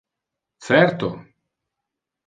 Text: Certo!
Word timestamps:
Certo! 0.67 1.07